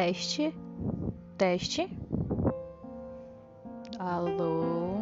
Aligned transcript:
Teste. 0.00 0.56
Teste. 1.36 1.98
Alô? 3.98 4.96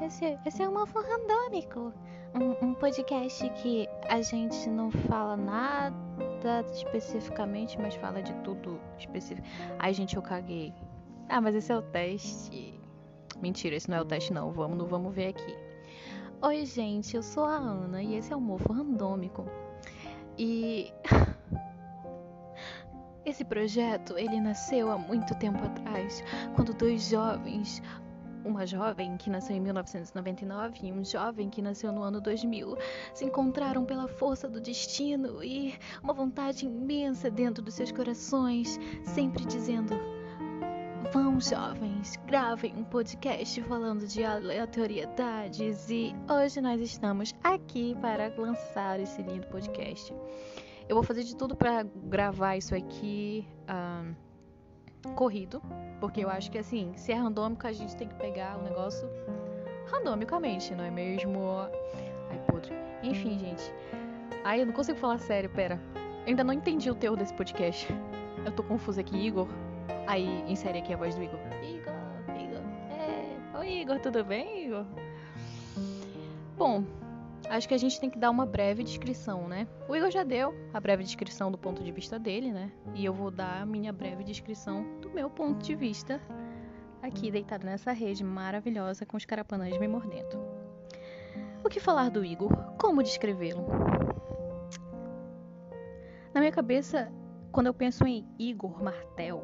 Esse, 0.00 0.38
esse 0.46 0.62
é 0.62 0.68
o 0.68 0.72
Mofo 0.72 1.00
Randômico. 1.00 1.92
Um, 2.32 2.68
um 2.68 2.74
podcast 2.74 3.50
que 3.50 3.88
a 4.08 4.22
gente 4.22 4.70
não 4.70 4.92
fala 4.92 5.36
nada 5.36 6.64
especificamente, 6.72 7.76
mas 7.80 7.96
fala 7.96 8.22
de 8.22 8.32
tudo 8.44 8.80
específico. 8.96 9.44
Ai, 9.80 9.92
gente, 9.92 10.14
eu 10.14 10.22
caguei. 10.22 10.72
Ah, 11.28 11.40
mas 11.40 11.56
esse 11.56 11.72
é 11.72 11.76
o 11.76 11.82
teste. 11.82 12.78
Mentira, 13.42 13.74
esse 13.74 13.90
não 13.90 13.98
é 13.98 14.02
o 14.02 14.04
teste, 14.04 14.32
não. 14.32 14.52
Vamos, 14.52 14.88
vamos 14.88 15.12
ver 15.12 15.30
aqui. 15.30 15.56
Oi, 16.40 16.64
gente, 16.64 17.16
eu 17.16 17.24
sou 17.24 17.42
a 17.42 17.56
Ana 17.56 18.00
e 18.00 18.14
esse 18.14 18.32
é 18.32 18.36
o 18.36 18.40
Mofo 18.40 18.72
Randômico. 18.72 19.46
E. 20.38 20.92
Esse 23.30 23.44
projeto, 23.44 24.18
ele 24.18 24.40
nasceu 24.40 24.90
há 24.90 24.98
muito 24.98 25.36
tempo 25.36 25.64
atrás, 25.64 26.20
quando 26.56 26.74
dois 26.74 27.08
jovens, 27.08 27.80
uma 28.44 28.66
jovem 28.66 29.16
que 29.16 29.30
nasceu 29.30 29.54
em 29.54 29.60
1999 29.60 30.80
e 30.82 30.92
um 30.92 31.04
jovem 31.04 31.48
que 31.48 31.62
nasceu 31.62 31.92
no 31.92 32.02
ano 32.02 32.20
2000, 32.20 32.76
se 33.14 33.24
encontraram 33.24 33.84
pela 33.84 34.08
força 34.08 34.48
do 34.48 34.60
destino 34.60 35.44
e 35.44 35.78
uma 36.02 36.12
vontade 36.12 36.66
imensa 36.66 37.30
dentro 37.30 37.62
dos 37.62 37.74
seus 37.74 37.92
corações, 37.92 38.80
sempre 39.04 39.44
dizendo: 39.44 39.94
Vão, 41.12 41.40
jovens, 41.40 42.16
gravem 42.26 42.74
um 42.76 42.82
podcast 42.82 43.62
falando 43.62 44.08
de 44.08 44.24
aleatoriedades 44.24 45.88
e 45.88 46.12
hoje 46.28 46.60
nós 46.60 46.80
estamos 46.80 47.32
aqui 47.44 47.96
para 48.00 48.34
lançar 48.36 48.98
esse 48.98 49.22
lindo 49.22 49.46
podcast. 49.46 50.12
Eu 50.90 50.96
vou 50.96 51.04
fazer 51.04 51.22
de 51.22 51.36
tudo 51.36 51.54
para 51.54 51.84
gravar 51.84 52.56
isso 52.56 52.74
aqui 52.74 53.46
corrido, 55.14 55.62
porque 56.00 56.24
eu 56.24 56.28
acho 56.28 56.50
que 56.50 56.58
assim, 56.58 56.92
se 56.96 57.12
é 57.12 57.14
randômico, 57.14 57.64
a 57.64 57.70
gente 57.70 57.94
tem 57.94 58.08
que 58.08 58.14
pegar 58.16 58.58
o 58.58 58.62
negócio 58.64 59.08
randomicamente, 59.86 60.74
não 60.74 60.82
é 60.82 60.90
mesmo? 60.90 61.38
Ai, 62.28 62.40
podre. 62.48 62.74
Enfim, 63.04 63.38
gente. 63.38 63.72
Ai, 64.42 64.62
eu 64.62 64.66
não 64.66 64.72
consigo 64.72 64.98
falar 64.98 65.18
sério, 65.18 65.48
pera. 65.50 65.80
Eu 65.94 66.30
ainda 66.30 66.42
não 66.42 66.52
entendi 66.52 66.90
o 66.90 66.94
teor 66.96 67.16
desse 67.16 67.34
podcast. 67.34 67.86
Eu 68.44 68.50
tô 68.50 68.64
confusa 68.64 69.00
aqui, 69.00 69.16
Igor. 69.16 69.46
Aí, 70.08 70.44
insere 70.48 70.80
aqui 70.80 70.92
a 70.92 70.96
voz 70.96 71.14
do 71.14 71.22
Igor. 71.22 71.38
Igor, 71.62 71.94
Igor. 72.36 72.62
É. 72.90 73.58
Oi, 73.58 73.80
Igor, 73.82 74.00
tudo 74.00 74.24
bem, 74.24 74.66
Igor? 74.66 74.84
Bom, 76.58 76.82
acho 77.48 77.68
que 77.68 77.74
a 77.74 77.78
gente 77.78 78.00
tem 78.00 78.10
que 78.10 78.18
dar 78.18 78.30
uma 78.30 78.44
breve 78.46 78.82
descrição, 78.82 79.48
né? 79.48 79.66
O 79.88 79.96
Igor 79.96 80.10
já 80.10 80.22
deu 80.22 80.54
a 80.72 80.80
breve 80.80 81.02
descrição 81.02 81.50
do 81.50 81.58
ponto 81.58 81.82
de 81.82 81.90
vista 81.90 82.18
dele, 82.18 82.52
né? 82.52 82.70
E 82.94 83.04
eu 83.04 83.12
vou 83.12 83.30
dar 83.30 83.62
a 83.62 83.66
minha 83.66 83.92
breve 83.92 84.22
descrição 84.24 84.84
do 85.00 85.10
meu 85.10 85.30
ponto 85.30 85.64
de 85.64 85.74
vista 85.74 86.20
aqui 87.02 87.30
deitado 87.30 87.64
nessa 87.64 87.92
rede 87.92 88.22
maravilhosa 88.22 89.06
com 89.06 89.16
os 89.16 89.24
carapanãs 89.24 89.76
me 89.78 89.88
mordendo. 89.88 90.38
O 91.64 91.68
que 91.68 91.80
falar 91.80 92.10
do 92.10 92.24
Igor? 92.24 92.50
Como 92.78 93.02
descrevê-lo? 93.02 93.66
Na 96.32 96.40
minha 96.40 96.52
cabeça, 96.52 97.12
quando 97.50 97.66
eu 97.66 97.74
penso 97.74 98.06
em 98.06 98.26
Igor 98.38 98.82
Martel, 98.82 99.42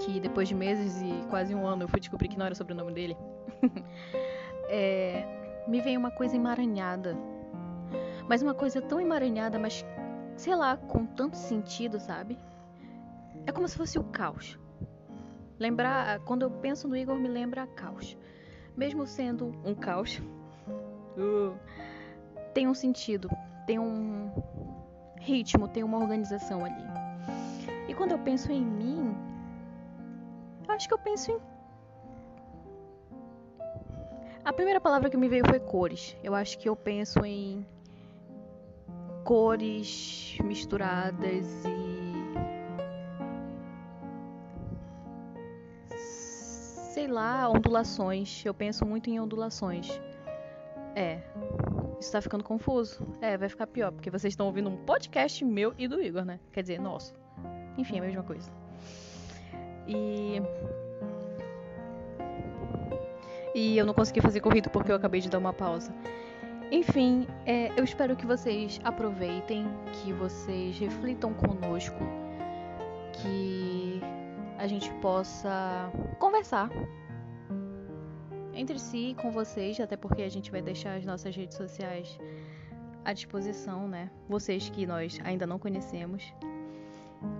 que 0.00 0.18
depois 0.18 0.48
de 0.48 0.54
meses 0.54 1.00
e 1.02 1.26
quase 1.28 1.54
um 1.54 1.66
ano 1.66 1.84
eu 1.84 1.88
fui 1.88 2.00
descobrir 2.00 2.28
que 2.28 2.38
não 2.38 2.46
era 2.46 2.54
o 2.54 2.56
sobrenome 2.56 2.92
dele, 2.92 3.16
é, 4.68 5.39
me 5.66 5.80
veio 5.80 5.98
uma 5.98 6.10
coisa 6.10 6.36
emaranhada. 6.36 7.16
Mas 8.28 8.42
uma 8.42 8.54
coisa 8.54 8.80
tão 8.80 9.00
emaranhada, 9.00 9.58
mas 9.58 9.84
sei 10.36 10.54
lá, 10.54 10.76
com 10.76 11.04
tanto 11.04 11.36
sentido, 11.36 11.98
sabe? 11.98 12.38
É 13.46 13.52
como 13.52 13.68
se 13.68 13.76
fosse 13.76 13.98
o 13.98 14.04
caos. 14.04 14.58
Lembrar, 15.58 16.20
quando 16.20 16.42
eu 16.42 16.50
penso 16.50 16.88
no 16.88 16.96
Igor, 16.96 17.16
me 17.16 17.28
lembra 17.28 17.66
caos. 17.66 18.16
Mesmo 18.76 19.06
sendo 19.06 19.54
um 19.64 19.74
caos, 19.74 20.22
uh, 21.18 21.54
tem 22.54 22.66
um 22.66 22.74
sentido, 22.74 23.28
tem 23.66 23.78
um 23.78 24.30
ritmo, 25.18 25.68
tem 25.68 25.84
uma 25.84 25.98
organização 25.98 26.64
ali. 26.64 26.84
E 27.88 27.94
quando 27.94 28.12
eu 28.12 28.18
penso 28.18 28.50
em 28.50 28.64
mim, 28.64 29.14
acho 30.68 30.88
que 30.88 30.94
eu 30.94 30.98
penso 30.98 31.32
em 31.32 31.40
a 34.50 34.52
primeira 34.52 34.80
palavra 34.80 35.08
que 35.08 35.16
me 35.16 35.28
veio 35.28 35.46
foi 35.46 35.60
cores. 35.60 36.16
Eu 36.24 36.34
acho 36.34 36.58
que 36.58 36.68
eu 36.68 36.74
penso 36.74 37.24
em 37.24 37.64
cores 39.22 40.36
misturadas 40.42 41.46
e. 41.64 42.00
Sei 45.96 47.06
lá, 47.06 47.48
ondulações. 47.48 48.44
Eu 48.44 48.52
penso 48.52 48.84
muito 48.84 49.08
em 49.08 49.20
ondulações. 49.20 49.88
É. 50.96 51.20
Isso 52.00 52.10
tá 52.10 52.20
ficando 52.20 52.42
confuso? 52.42 53.06
É, 53.20 53.38
vai 53.38 53.48
ficar 53.48 53.68
pior, 53.68 53.92
porque 53.92 54.10
vocês 54.10 54.32
estão 54.32 54.46
ouvindo 54.46 54.68
um 54.68 54.76
podcast 54.78 55.44
meu 55.44 55.72
e 55.78 55.86
do 55.86 56.02
Igor, 56.02 56.24
né? 56.24 56.40
Quer 56.52 56.62
dizer, 56.62 56.80
nosso. 56.80 57.14
Enfim, 57.78 57.98
é 57.98 58.00
a 58.00 58.02
mesma 58.02 58.24
coisa. 58.24 58.50
E 59.86 60.42
e 63.60 63.76
eu 63.76 63.84
não 63.84 63.92
consegui 63.92 64.22
fazer 64.22 64.40
corrido 64.40 64.70
porque 64.70 64.90
eu 64.90 64.96
acabei 64.96 65.20
de 65.20 65.28
dar 65.28 65.38
uma 65.38 65.52
pausa. 65.52 65.92
Enfim, 66.72 67.26
é, 67.44 67.70
eu 67.76 67.84
espero 67.84 68.16
que 68.16 68.24
vocês 68.24 68.80
aproveitem, 68.82 69.66
que 69.92 70.12
vocês 70.12 70.78
reflitam 70.78 71.34
conosco, 71.34 71.98
que 73.12 74.00
a 74.56 74.66
gente 74.66 74.90
possa 74.94 75.90
conversar 76.18 76.70
entre 78.54 78.78
si 78.78 79.14
com 79.20 79.30
vocês, 79.30 79.78
até 79.78 79.96
porque 79.96 80.22
a 80.22 80.28
gente 80.30 80.50
vai 80.50 80.62
deixar 80.62 80.96
as 80.96 81.04
nossas 81.04 81.36
redes 81.36 81.56
sociais 81.56 82.18
à 83.04 83.12
disposição, 83.12 83.88
né? 83.88 84.10
Vocês 84.28 84.70
que 84.70 84.86
nós 84.86 85.18
ainda 85.24 85.46
não 85.46 85.58
conhecemos. 85.58 86.32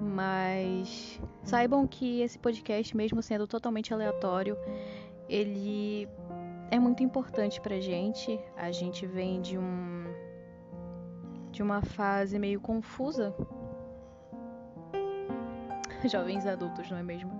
Mas 0.03 1.21
saibam 1.43 1.87
que 1.87 2.21
esse 2.21 2.39
podcast, 2.39 2.95
mesmo 2.97 3.23
sendo 3.23 3.47
totalmente 3.47 3.95
aleatório, 3.95 4.57
ele 5.31 6.09
é 6.73 6.79
muito 6.79 7.05
importante 7.05 7.61
pra 7.61 7.81
gente. 7.81 8.39
A 8.57 8.73
gente 8.73 9.07
vem 9.07 9.41
de 9.41 9.57
um 9.57 10.01
de 11.53 11.63
uma 11.63 11.83
fase 11.83 12.39
meio 12.39 12.61
confusa. 12.61 13.35
Jovens 16.11 16.47
adultos, 16.47 16.91
não 16.91 16.99
é 16.99 17.03
mesmo? 17.03 17.31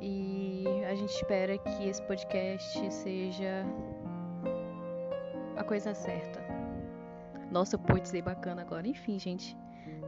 E 0.00 0.64
a 0.88 0.94
gente 0.94 1.10
espera 1.10 1.58
que 1.58 1.88
esse 1.88 2.00
podcast 2.02 2.92
seja 2.92 3.64
a 5.56 5.64
coisa 5.64 5.94
certa. 5.94 6.40
Nossa, 7.50 7.74
eu 7.74 7.80
poetizei 7.80 8.22
bacana 8.22 8.62
agora. 8.62 8.86
Enfim, 8.86 9.18
gente, 9.18 9.56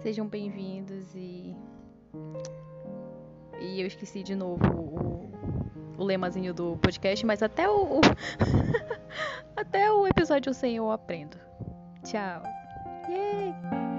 sejam 0.00 0.28
bem-vindos 0.28 1.14
e 1.16 1.56
e 3.60 3.80
eu 3.80 3.86
esqueci 3.86 4.22
de 4.22 4.34
novo 4.34 4.66
o 4.66 5.39
o 6.00 6.04
lemazinho 6.04 6.54
do 6.54 6.76
podcast, 6.78 7.24
mas 7.26 7.42
até 7.42 7.68
o, 7.68 7.98
o 7.98 8.00
até 9.54 9.90
o 9.92 10.06
episódio 10.06 10.52
100 10.52 10.76
eu 10.76 10.90
aprendo. 10.90 11.36
Tchau. 12.02 12.42
Yay! 13.08 13.89